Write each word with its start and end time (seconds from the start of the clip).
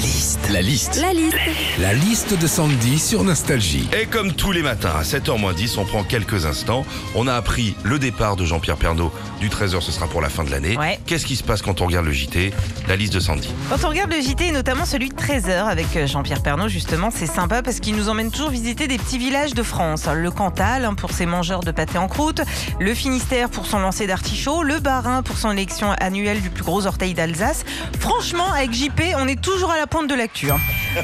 La 0.00 0.06
liste. 0.06 0.48
La 0.50 0.62
liste. 0.62 1.00
La 1.02 1.12
liste. 1.12 1.36
La 1.78 1.92
liste 1.92 2.40
de 2.40 2.46
Sandy 2.46 2.98
sur 2.98 3.22
Nostalgie. 3.22 3.86
Et 3.92 4.06
comme 4.06 4.32
tous 4.32 4.50
les 4.50 4.62
matins 4.62 4.94
à 4.98 5.02
7h10, 5.02 5.78
on 5.78 5.84
prend 5.84 6.04
quelques 6.04 6.46
instants. 6.46 6.86
On 7.14 7.26
a 7.26 7.34
appris 7.34 7.76
le 7.82 7.98
départ 7.98 8.36
de 8.36 8.46
Jean-Pierre 8.46 8.78
Pernaud 8.78 9.12
du 9.40 9.50
13h, 9.50 9.82
ce 9.82 9.92
sera 9.92 10.06
pour 10.06 10.22
la 10.22 10.30
fin 10.30 10.42
de 10.44 10.50
l'année. 10.50 10.78
Ouais. 10.78 10.98
Qu'est-ce 11.04 11.26
qui 11.26 11.36
se 11.36 11.42
passe 11.42 11.60
quand 11.60 11.82
on 11.82 11.86
regarde 11.86 12.06
le 12.06 12.12
JT 12.12 12.50
La 12.88 12.96
liste 12.96 13.12
de 13.12 13.20
Sandy. 13.20 13.50
Quand 13.68 13.84
on 13.84 13.90
regarde 13.90 14.10
le 14.10 14.22
JT, 14.22 14.48
et 14.48 14.52
notamment 14.52 14.86
celui 14.86 15.10
de 15.10 15.14
13h 15.14 15.64
avec 15.66 15.94
euh, 15.96 16.06
Jean-Pierre 16.06 16.42
Pernaud, 16.42 16.68
justement, 16.68 17.10
c'est 17.10 17.26
sympa 17.26 17.62
parce 17.62 17.78
qu'il 17.78 17.94
nous 17.94 18.08
emmène 18.08 18.30
toujours 18.30 18.48
visiter 18.48 18.88
des 18.88 18.96
petits 18.96 19.18
villages 19.18 19.52
de 19.52 19.62
France. 19.62 20.06
Le 20.14 20.30
Cantal 20.30 20.86
hein, 20.86 20.94
pour 20.94 21.10
ses 21.10 21.26
mangeurs 21.26 21.60
de 21.60 21.72
pâté 21.72 21.98
en 21.98 22.08
croûte, 22.08 22.40
le 22.78 22.94
Finistère 22.94 23.50
pour 23.50 23.66
son 23.66 23.80
lancer 23.80 24.06
d'artichaut, 24.06 24.62
le 24.62 24.78
Bas-Rhin 24.78 25.22
pour 25.22 25.36
son 25.36 25.50
élection 25.50 25.92
annuelle 26.00 26.40
du 26.40 26.48
plus 26.48 26.64
gros 26.64 26.86
orteil 26.86 27.12
d'Alsace. 27.12 27.66
Franchement, 27.98 28.50
avec 28.50 28.72
JP, 28.72 29.02
on 29.18 29.28
est 29.28 29.40
toujours 29.40 29.70
à 29.70 29.76
la 29.76 29.86
pointe 29.90 30.08
de 30.08 30.14
l'actu. 30.14 30.50
hein. 30.50 30.58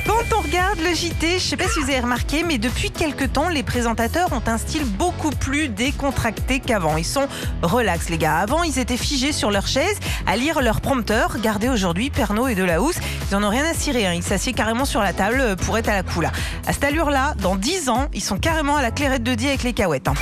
Quand 0.07 0.37
on 0.37 0.41
regarde 0.41 0.79
le 0.79 0.95
JT, 0.95 1.39
je 1.39 1.45
sais 1.45 1.57
pas 1.57 1.69
si 1.69 1.81
vous 1.81 1.91
avez 1.91 2.01
remarqué, 2.01 2.43
mais 2.45 2.59
depuis 2.59 2.91
quelques 2.91 3.33
temps, 3.33 3.49
les 3.49 3.63
présentateurs 3.63 4.33
ont 4.33 4.43
un 4.47 4.59
style 4.59 4.85
beaucoup 4.85 5.31
plus 5.31 5.69
décontracté 5.69 6.61
qu'avant. 6.61 6.97
Ils 6.97 7.05
sont 7.05 7.27
relax, 7.63 8.09
les 8.09 8.19
gars. 8.19 8.39
Avant, 8.39 8.63
ils 8.63 8.79
étaient 8.79 8.97
figés 8.97 9.33
sur 9.33 9.51
leur 9.51 9.67
chaise 9.67 9.99
à 10.27 10.37
lire 10.37 10.61
leur 10.63 10.81
prompteur. 10.81 11.33
Regardez 11.35 11.69
aujourd'hui, 11.69 12.11
Pernod 12.11 12.49
et 12.51 12.55
Delahousse, 12.55 12.97
ils 13.31 13.37
en 13.37 13.43
ont 13.43 13.49
rien 13.51 13.65
à 13.65 13.75
cirer. 13.75 14.07
hein. 14.07 14.13
Ils 14.15 14.23
s'assiedent 14.23 14.57
carrément 14.57 14.85
sur 14.85 15.03
la 15.03 15.13
table 15.13 15.41
euh, 15.41 15.57
pour 15.57 15.77
être 15.79 15.89
à 15.89 15.95
la 15.95 16.03
cool. 16.03 16.27
À 16.67 16.73
cette 16.73 16.85
allure-là, 16.85 17.35
dans 17.43 17.57
10 17.57 17.89
ans, 17.89 18.07
ils 18.15 18.23
sont 18.23 18.39
carrément 18.39 18.77
à 18.77 18.83
la 18.83 18.91
clairette 18.93 19.23
de 19.25 19.35
Die 19.35 19.49
avec 19.49 19.63
les 19.65 19.73
cahuètes. 19.73 20.09
hein. 20.09 20.15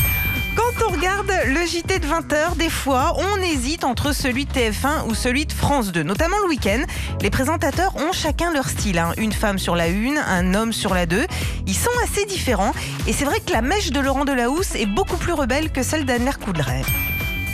Regarde 1.05 1.33
le 1.49 1.67
JT 1.67 1.99
de 1.99 2.07
20h, 2.07 2.57
des 2.57 2.71
fois, 2.71 3.15
on 3.19 3.43
hésite 3.43 3.85
entre 3.85 4.13
celui 4.15 4.47
de 4.47 4.53
TF1 4.53 5.07
ou 5.07 5.15
celui 5.15 5.45
de 5.45 5.53
France 5.53 5.93
2, 5.93 6.03
notamment 6.03 6.39
le 6.39 6.49
week-end. 6.49 6.81
Les 7.21 7.29
présentateurs 7.29 7.95
ont 7.97 8.13
chacun 8.13 8.51
leur 8.55 8.67
style. 8.71 8.99
hein. 8.99 9.13
Une 9.19 9.33
femme 9.33 9.59
sur 9.59 9.77
la 9.77 9.89
une, 9.89 10.17
un 10.17 10.55
homme 10.55 10.73
sur 10.73 10.95
la 10.95 11.05
deux. 11.05 11.27
Ils 11.67 11.77
sont 11.77 11.91
assez 12.05 12.25
différents. 12.25 12.73
Et 13.07 13.13
c'est 13.13 13.27
vrai 13.27 13.41
que 13.41 13.53
la 13.53 13.61
mèche 13.61 13.91
de 13.91 14.01
Laurent 14.01 14.25
Delahousse 14.25 14.77
est 14.77 14.87
beaucoup 14.87 15.19
plus 15.19 15.35
rebelle 15.35 15.71
que 15.71 15.83
celle 15.83 16.07
d'Anne-Mère 16.07 16.39
Coudray. 16.39 16.81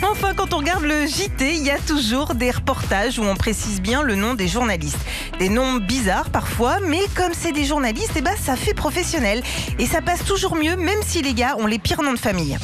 Enfin, 0.01 0.33
quand 0.33 0.53
on 0.53 0.59
regarde 0.59 0.83
le 0.83 1.05
JT, 1.05 1.53
il 1.53 1.63
y 1.63 1.71
a 1.71 1.79
toujours 1.79 2.35
des 2.35 2.51
reportages 2.51 3.19
où 3.19 3.23
on 3.23 3.35
précise 3.35 3.81
bien 3.81 4.01
le 4.01 4.15
nom 4.15 4.33
des 4.33 4.47
journalistes. 4.47 5.01
Des 5.39 5.49
noms 5.49 5.75
bizarres 5.75 6.29
parfois, 6.29 6.77
mais 6.87 7.01
comme 7.15 7.33
c'est 7.37 7.51
des 7.51 7.65
journalistes, 7.65 8.13
eh 8.15 8.21
ben, 8.21 8.35
ça 8.41 8.55
fait 8.55 8.73
professionnel. 8.73 9.43
Et 9.77 9.87
ça 9.87 10.01
passe 10.01 10.23
toujours 10.23 10.55
mieux, 10.55 10.77
même 10.77 10.99
si 11.05 11.21
les 11.21 11.33
gars 11.33 11.57
ont 11.59 11.67
les 11.67 11.79
pires 11.79 12.01
noms 12.01 12.13
de 12.13 12.17
famille. 12.19 12.57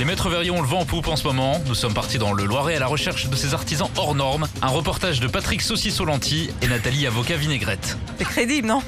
Les 0.00 0.06
maîtres 0.06 0.30
verriers 0.30 0.50
ont 0.50 0.62
le 0.62 0.66
vent 0.66 0.78
en 0.78 0.84
poupe 0.86 1.08
en 1.08 1.16
ce 1.16 1.24
moment. 1.24 1.60
Nous 1.66 1.74
sommes 1.74 1.92
partis 1.92 2.16
dans 2.16 2.32
le 2.32 2.46
Loiret 2.46 2.74
à 2.74 2.78
la 2.78 2.86
recherche 2.86 3.28
de 3.28 3.36
ces 3.36 3.52
artisans 3.52 3.90
hors 3.98 4.14
normes. 4.14 4.48
Un 4.62 4.68
reportage 4.68 5.20
de 5.20 5.28
Patrick 5.28 5.60
Saucisson 5.60 6.06
lentilles 6.06 6.48
et 6.62 6.68
Nathalie 6.68 7.06
Avocat 7.06 7.36
Vinaigrette. 7.36 7.98
C'est 8.16 8.24
crédible, 8.24 8.66
non? 8.66 8.82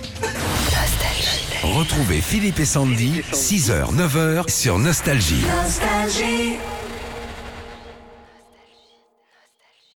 Retrouvez 1.63 2.23
Philippe 2.23 2.61
et 2.61 2.65
Sandy, 2.65 3.21
6h, 3.31 3.95
9h 3.95 4.51
sur 4.51 4.79
Nostalgie. 4.79 5.45
Nostalgie. 5.63 6.57